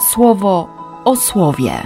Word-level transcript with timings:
słowo 0.00 0.68
o 1.04 1.16
słowie. 1.16 1.82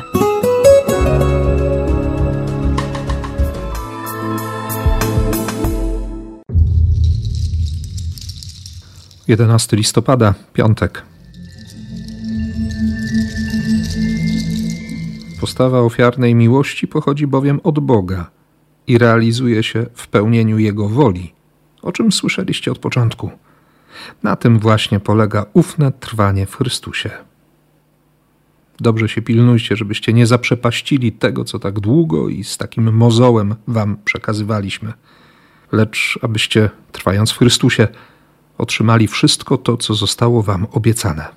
11 9.28 9.76
listopada, 9.76 10.34
piątek. 10.52 11.02
Postawa 15.40 15.80
ofiarnej 15.80 16.34
miłości 16.34 16.88
pochodzi 16.88 17.26
bowiem 17.26 17.60
od 17.64 17.78
Boga 17.78 18.30
i 18.86 18.98
realizuje 18.98 19.62
się 19.62 19.86
w 19.94 20.08
pełnieniu 20.08 20.58
Jego 20.58 20.88
woli, 20.88 21.34
o 21.82 21.92
czym 21.92 22.12
słyszeliście 22.12 22.72
od 22.72 22.78
początku. 22.78 23.30
Na 24.22 24.36
tym 24.36 24.58
właśnie 24.58 25.00
polega 25.00 25.46
ufne 25.52 25.92
trwanie 25.92 26.46
w 26.46 26.56
Chrystusie. 26.56 27.10
Dobrze 28.82 29.08
się 29.08 29.22
pilnujcie, 29.22 29.76
żebyście 29.76 30.12
nie 30.12 30.26
zaprzepaścili 30.26 31.12
tego, 31.12 31.44
co 31.44 31.58
tak 31.58 31.80
długo 31.80 32.28
i 32.28 32.44
z 32.44 32.56
takim 32.56 32.92
mozołem 32.92 33.54
wam 33.68 33.96
przekazywaliśmy, 34.04 34.92
lecz 35.72 36.18
abyście, 36.22 36.70
trwając 36.92 37.30
w 37.30 37.38
Chrystusie, 37.38 37.88
otrzymali 38.58 39.08
wszystko 39.08 39.58
to, 39.58 39.76
co 39.76 39.94
zostało 39.94 40.42
wam 40.42 40.66
obiecane. 40.72 41.28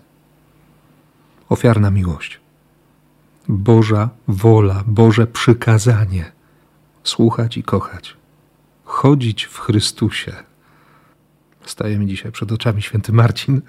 Ofiarna 1.49 1.91
miłość. 1.91 2.39
Boża 3.47 4.09
wola, 4.27 4.83
Boże 4.87 5.27
przykazanie. 5.27 6.31
Słuchać 7.03 7.57
i 7.57 7.63
kochać. 7.63 8.17
Chodzić 8.83 9.43
w 9.43 9.59
Chrystusie. 9.59 10.33
Staje 11.65 11.99
mi 11.99 12.07
dzisiaj 12.07 12.31
przed 12.31 12.51
oczami 12.51 12.81
święty 12.81 13.13
Marcin. 13.13 13.61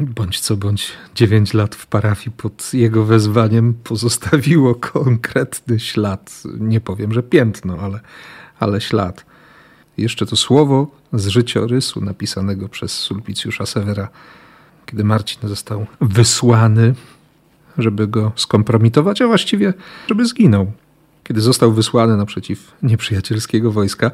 Bądź 0.00 0.40
co 0.40 0.56
bądź 0.56 0.92
dziewięć 1.14 1.54
lat 1.54 1.74
w 1.74 1.86
parafii 1.86 2.36
pod 2.36 2.74
jego 2.74 3.04
wezwaniem 3.04 3.74
pozostawiło 3.84 4.74
konkretny 4.74 5.80
ślad. 5.80 6.42
Nie 6.60 6.80
powiem, 6.80 7.12
że 7.12 7.22
piętno, 7.22 7.78
ale, 7.78 8.00
ale 8.58 8.80
ślad. 8.80 9.26
Jeszcze 9.96 10.26
to 10.26 10.36
słowo 10.36 10.90
z 11.12 11.26
życiorysu 11.26 12.00
napisanego 12.00 12.68
przez 12.68 12.92
Sulpicjusza 12.92 13.66
Severa, 13.66 14.08
kiedy 14.86 15.04
Marcin 15.04 15.48
został 15.48 15.86
wysłany, 16.00 16.94
żeby 17.78 18.08
go 18.08 18.32
skompromitować, 18.36 19.22
a 19.22 19.26
właściwie, 19.26 19.74
żeby 20.08 20.26
zginął. 20.26 20.72
Kiedy 21.24 21.40
został 21.40 21.72
wysłany 21.72 22.16
naprzeciw 22.16 22.72
nieprzyjacielskiego 22.82 23.72
wojska, 23.72 24.10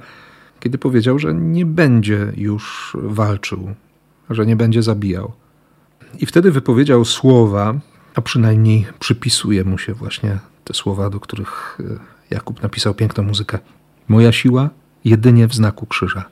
kiedy 0.60 0.78
powiedział, 0.78 1.18
że 1.18 1.34
nie 1.34 1.66
będzie 1.66 2.32
już 2.36 2.96
walczył, 3.02 3.74
że 4.30 4.46
nie 4.46 4.56
będzie 4.56 4.82
zabijał. 4.82 5.32
I 6.18 6.26
wtedy 6.26 6.52
wypowiedział 6.52 7.04
słowa, 7.04 7.74
a 8.14 8.20
przynajmniej 8.20 8.86
przypisuje 8.98 9.64
mu 9.64 9.78
się 9.78 9.94
właśnie 9.94 10.38
te 10.64 10.74
słowa, 10.74 11.10
do 11.10 11.20
których 11.20 11.78
e, 11.80 12.18
Jakub 12.30 12.62
napisał 12.62 12.94
piękną 12.94 13.24
muzykę. 13.24 13.58
Moja 14.08 14.32
siła 14.32 14.70
jedynie 15.04 15.46
w 15.46 15.54
znaku 15.54 15.86
krzyża. 15.86 16.24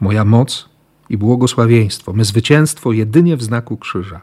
Moja 0.00 0.24
moc 0.24 0.68
i 1.08 1.18
błogosławieństwo, 1.18 2.12
my 2.12 2.24
zwycięstwo 2.24 2.92
jedynie 2.92 3.36
w 3.36 3.42
znaku 3.42 3.76
krzyża. 3.76 4.20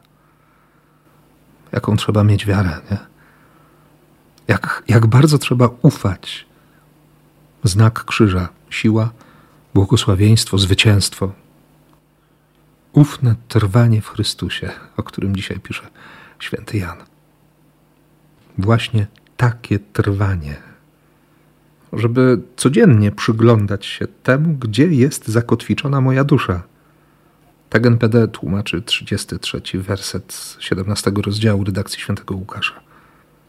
Jaką 1.72 1.96
trzeba 1.96 2.24
mieć 2.24 2.46
wiarę, 2.46 2.82
nie? 2.92 2.98
Jak, 4.48 4.84
jak 4.88 5.06
bardzo 5.06 5.38
trzeba 5.38 5.70
ufać. 5.82 6.46
Znak 7.64 8.04
krzyża, 8.06 8.50
siła, 8.70 9.10
błogosławieństwo, 9.74 10.58
zwycięstwo. 10.58 11.32
Ufne 12.96 13.36
trwanie 13.48 14.02
w 14.02 14.10
Chrystusie, 14.10 14.72
o 14.98 15.04
którym 15.04 15.36
dzisiaj 15.36 15.60
pisze 15.60 15.88
święty 16.40 16.78
Jan. 16.78 16.98
Właśnie 18.58 19.08
takie 19.38 19.80
trwanie 19.80 20.56
żeby 21.94 22.42
codziennie 22.56 23.12
przyglądać 23.12 23.86
się 23.86 24.08
temu, 24.08 24.54
gdzie 24.54 24.88
jest 24.88 25.28
zakotwiczona 25.28 26.02
moja 26.02 26.24
dusza. 26.24 26.64
Tak 27.70 27.86
NPD 27.86 28.28
tłumaczy 28.28 28.82
33 28.82 29.62
werset 29.74 30.58
17 30.60 31.12
rozdziału 31.26 31.64
redakcji 31.64 32.00
świętego 32.00 32.36
Łukasza. 32.36 32.80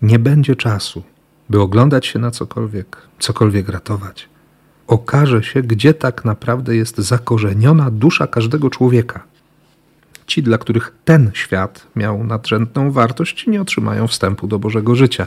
Nie 0.02 0.18
będzie 0.18 0.56
czasu, 0.56 1.02
by 1.50 1.60
oglądać 1.60 2.06
się 2.06 2.18
na 2.18 2.30
cokolwiek, 2.30 2.96
cokolwiek 3.18 3.68
ratować. 3.68 4.28
Okaże 4.86 5.42
się, 5.42 5.62
gdzie 5.62 5.94
tak 5.94 6.24
naprawdę 6.24 6.76
jest 6.76 6.98
zakorzeniona 6.98 7.90
dusza 7.90 8.26
każdego 8.26 8.70
człowieka– 8.70 9.24
Ci, 10.26 10.42
dla 10.42 10.58
których 10.58 10.92
ten 11.04 11.30
świat 11.34 11.86
miał 11.96 12.24
nadrzędną 12.24 12.90
wartość, 12.90 13.46
nie 13.46 13.60
otrzymają 13.60 14.06
wstępu 14.06 14.46
do 14.46 14.58
Bożego 14.58 14.94
życia. 14.94 15.26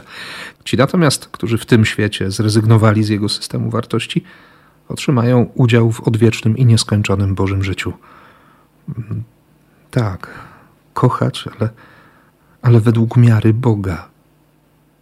Ci 0.64 0.76
natomiast, 0.76 1.28
którzy 1.28 1.58
w 1.58 1.66
tym 1.66 1.84
świecie 1.84 2.30
zrezygnowali 2.30 3.04
z 3.04 3.08
jego 3.08 3.28
systemu 3.28 3.70
wartości, 3.70 4.24
otrzymają 4.88 5.50
udział 5.54 5.92
w 5.92 6.00
odwiecznym 6.00 6.56
i 6.56 6.66
nieskończonym 6.66 7.34
Bożym 7.34 7.64
życiu. 7.64 7.92
Mm, 8.88 9.22
tak, 9.90 10.30
kochać, 10.94 11.44
ale, 11.58 11.70
ale 12.62 12.80
według 12.80 13.16
miary 13.16 13.54
Boga. 13.54 14.08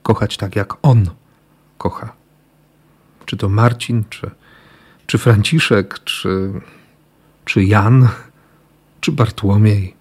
Kochać 0.03 0.37
tak, 0.37 0.57
jak 0.57 0.75
On 0.83 1.11
kocha. 1.79 2.13
Czy 3.27 3.37
to 3.37 3.49
Marcin, 3.49 4.05
czy, 4.11 4.31
czy 5.07 5.19
Franciszek, 5.19 6.05
czy, 6.05 6.53
czy 7.45 7.65
Jan 7.65 8.09
czy 9.09 9.13
Bartłomiej, 9.13 9.95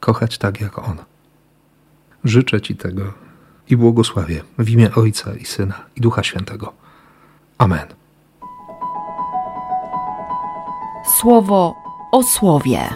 kochać 0.00 0.38
tak 0.38 0.60
jak 0.60 0.78
On. 0.78 0.96
Życzę 2.24 2.60
Ci 2.60 2.76
tego 2.76 3.12
i 3.68 3.76
błogosławię 3.76 4.42
w 4.58 4.70
imię 4.70 4.94
Ojca 4.94 5.34
i 5.34 5.44
Syna 5.44 5.84
i 5.96 6.00
Ducha 6.00 6.22
Świętego. 6.22 6.72
Amen. 7.58 7.86
Słowo 11.20 11.74
o 12.12 12.22
słowie. 12.22 12.88